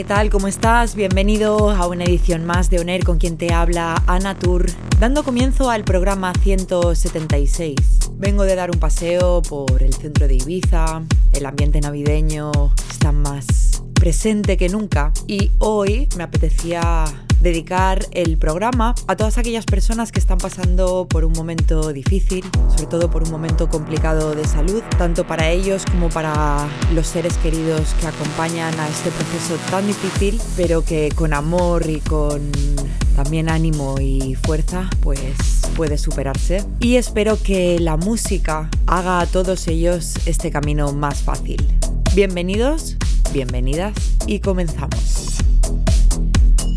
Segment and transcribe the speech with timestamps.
[0.00, 0.30] ¿Qué tal?
[0.30, 0.94] ¿Cómo estás?
[0.94, 4.64] Bienvenido a una edición más de ONER con quien te habla Ana Tour,
[4.98, 7.76] dando comienzo al programa 176.
[8.14, 11.02] Vengo de dar un paseo por el centro de Ibiza,
[11.34, 12.50] el ambiente navideño
[12.90, 13.69] está más
[14.00, 17.04] presente que nunca y hoy me apetecía
[17.42, 22.86] dedicar el programa a todas aquellas personas que están pasando por un momento difícil, sobre
[22.86, 27.94] todo por un momento complicado de salud, tanto para ellos como para los seres queridos
[28.00, 32.50] que acompañan a este proceso tan difícil, pero que con amor y con
[33.14, 36.64] también ánimo y fuerza, pues puede superarse.
[36.78, 41.66] Y espero que la música haga a todos ellos este camino más fácil.
[42.12, 42.96] Bienvenidos,
[43.32, 43.94] bienvenidas
[44.26, 45.38] y comenzamos.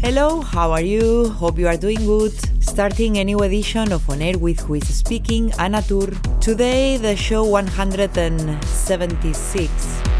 [0.03, 1.27] Hello, how are you?
[1.39, 2.31] Hope you are doing good.
[2.61, 6.13] Starting a new edition of On Air with Who is Speaking, Anna Tur.
[6.39, 9.71] Today, the show 176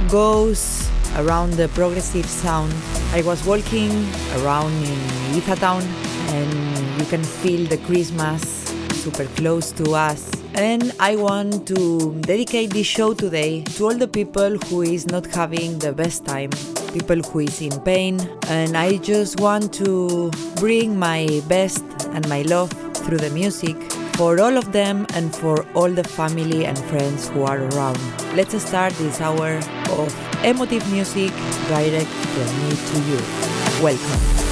[0.10, 2.74] goes around the progressive sound.
[3.14, 3.92] I was walking
[4.42, 4.98] around in
[5.30, 5.84] Ibiza town
[6.30, 6.52] and
[7.00, 8.42] you can feel the Christmas
[9.04, 10.43] super close to us.
[10.56, 15.26] And I want to dedicate this show today to all the people who is not
[15.28, 16.52] having the best time
[16.94, 22.44] people who is in pain and I just want to bring my best and my
[22.44, 23.76] love through the music
[24.14, 27.98] for all of them and for all the family and friends who are around.
[28.36, 29.58] Let's start this hour
[29.90, 31.32] of emotive music
[31.68, 33.20] direct from me to you.
[33.84, 34.43] Welcome.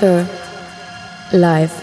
[0.00, 0.26] Anna
[1.32, 1.81] live.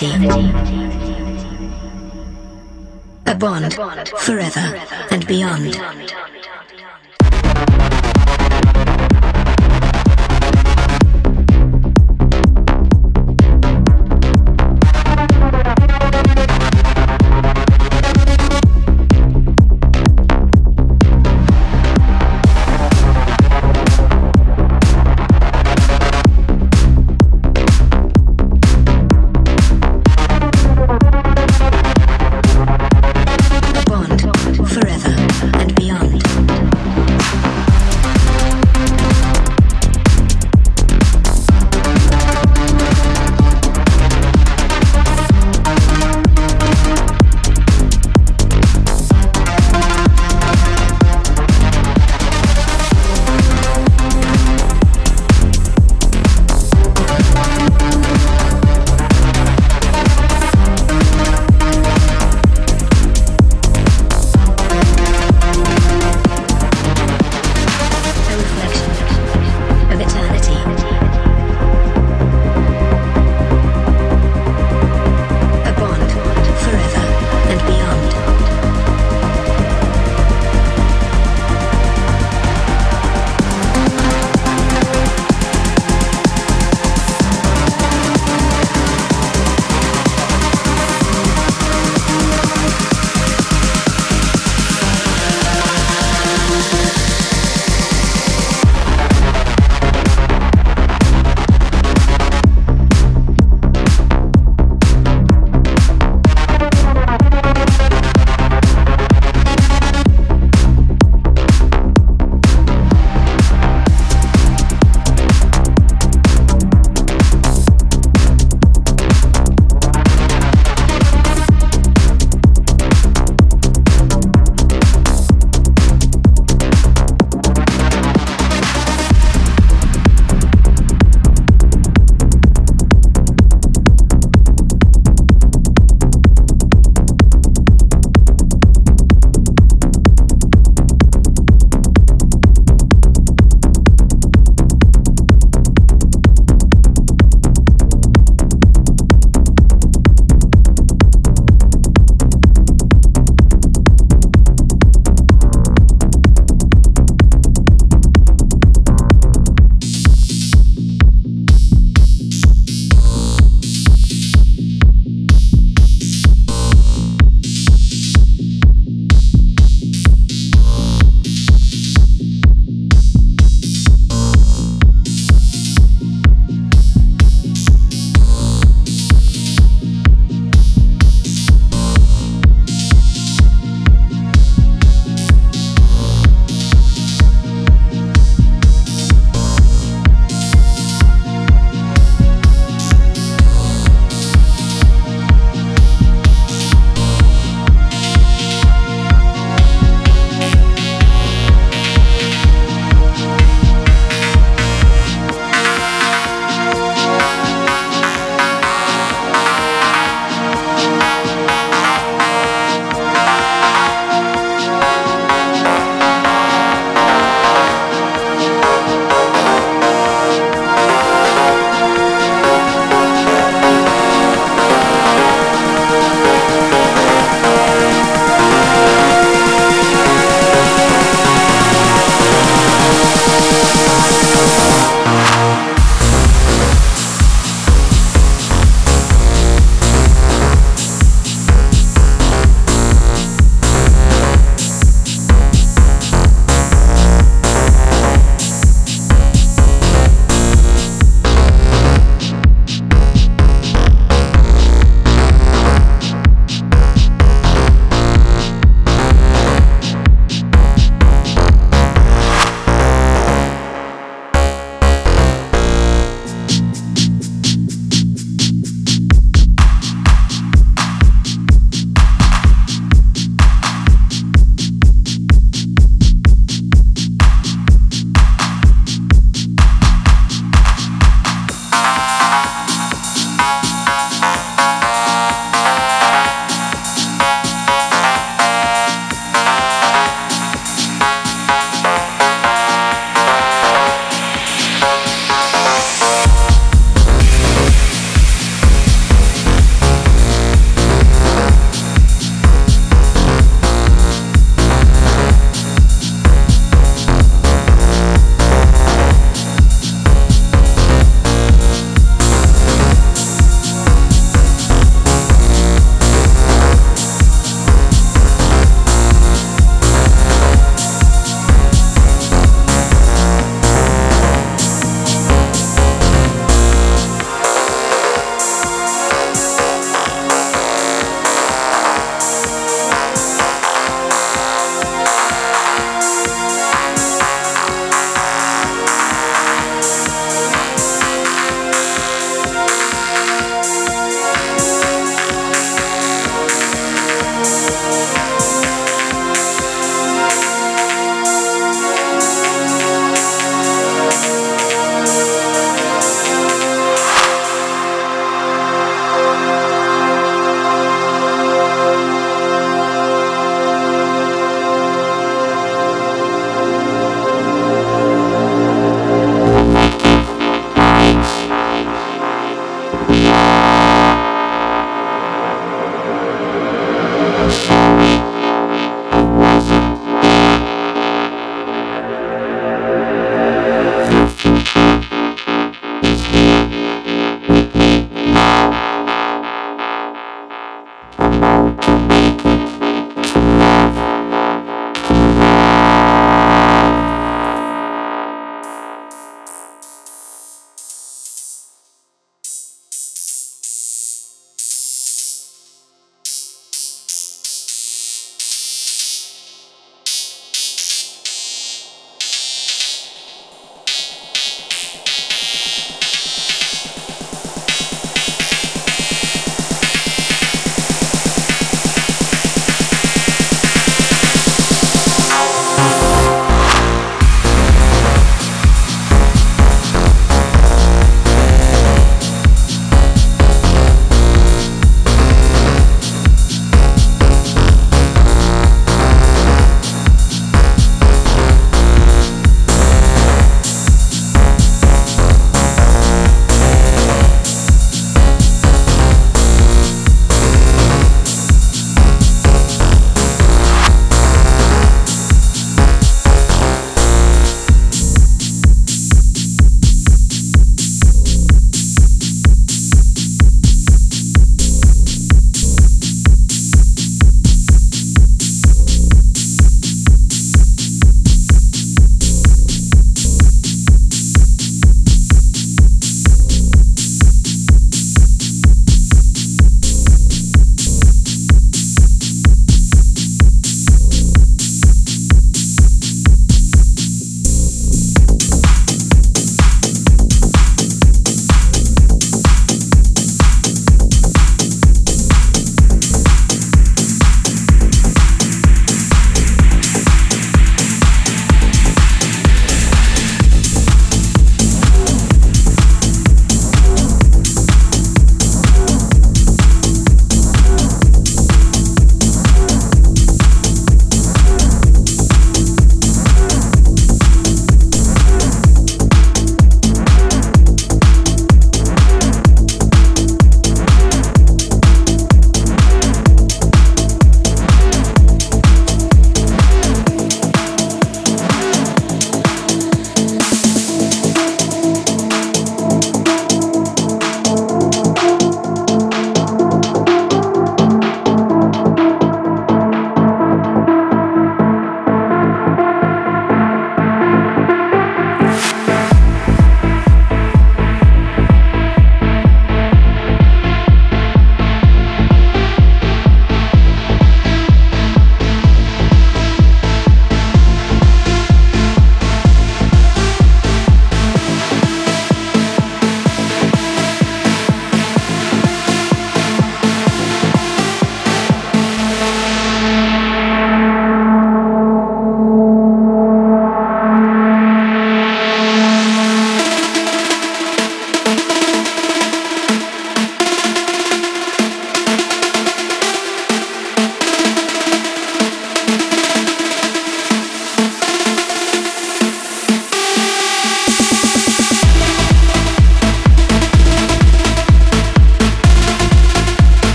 [0.00, 0.50] Beyond.
[3.26, 3.74] A bond
[4.18, 4.80] forever
[5.12, 6.33] and beyond.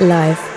[0.00, 0.55] Live.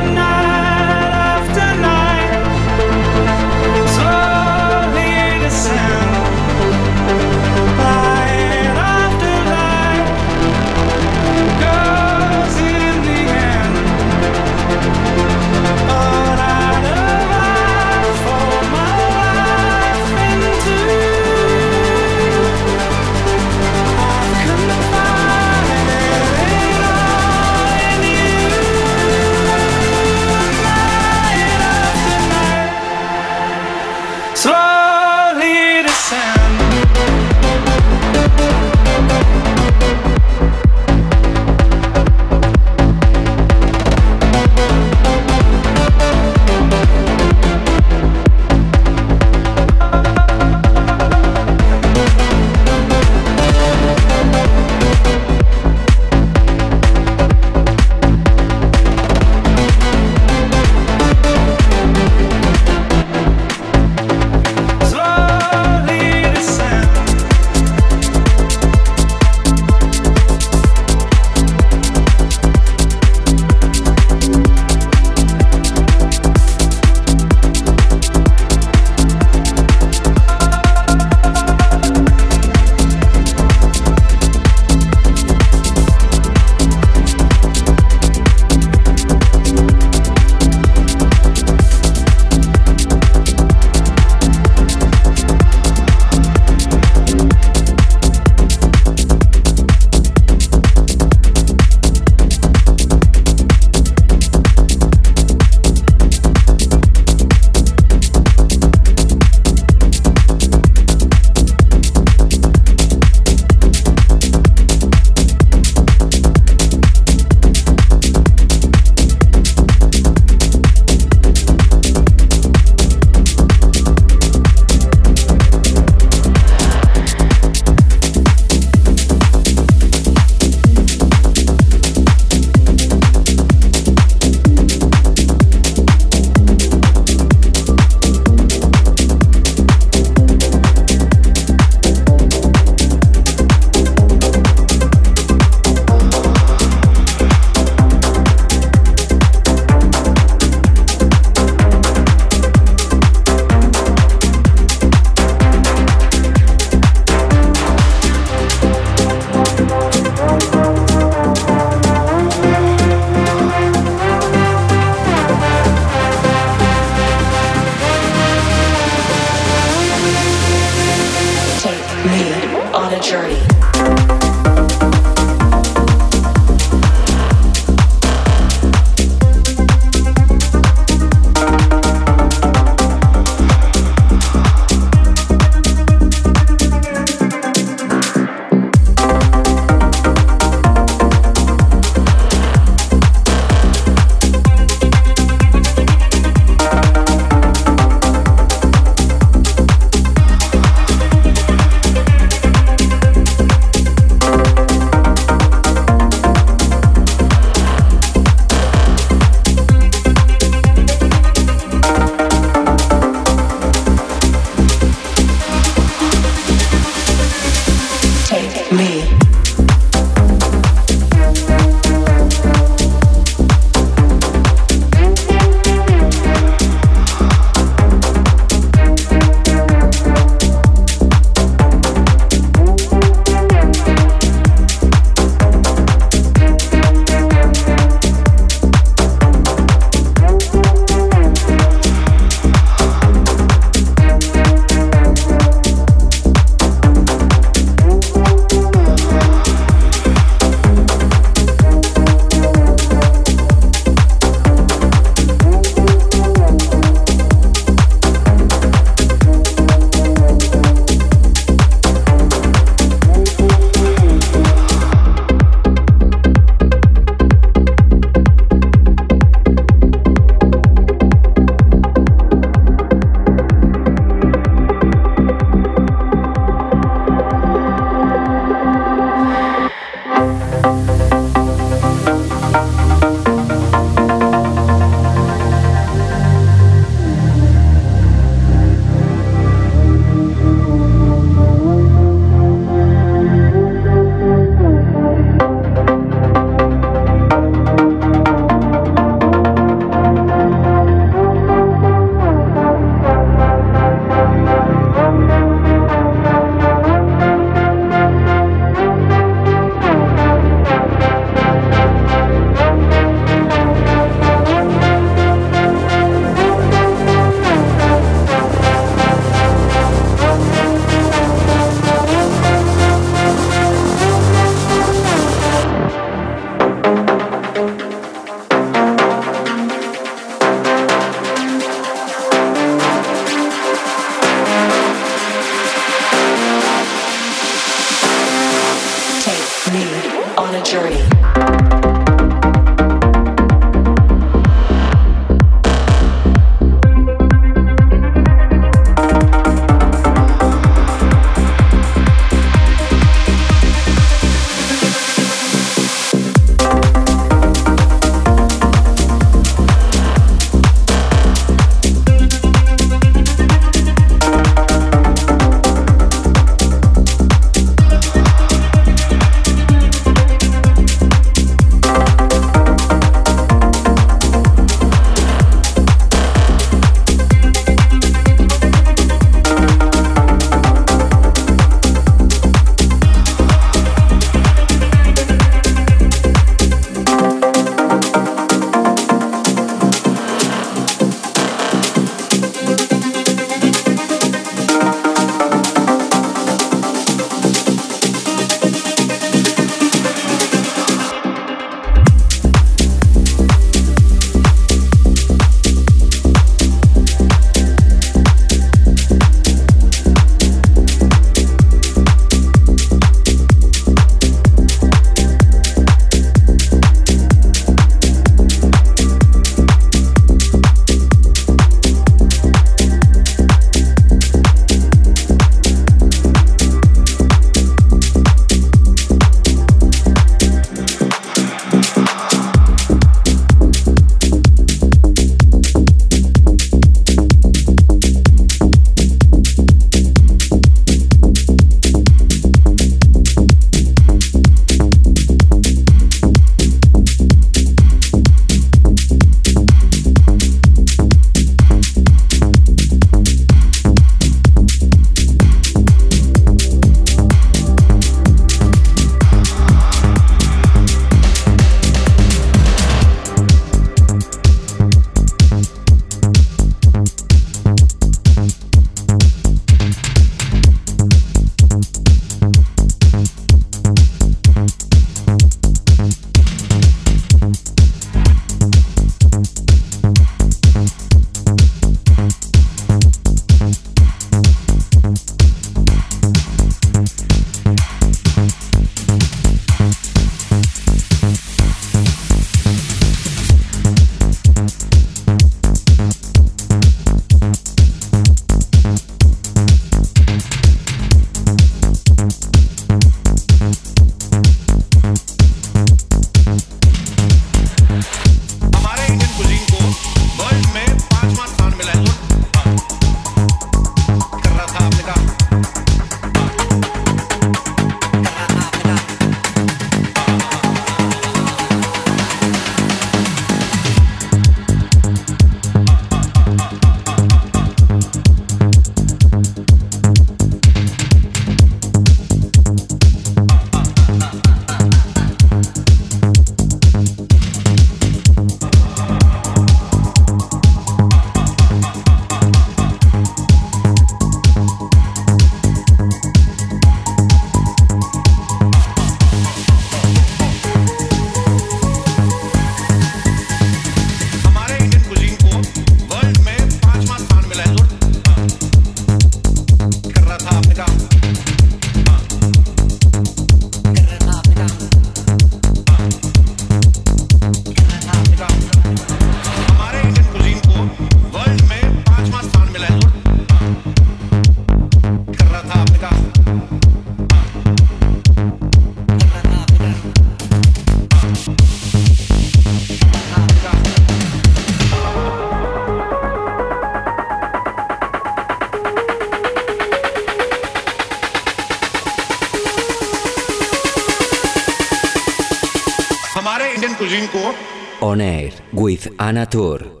[599.05, 600.00] with Anatur.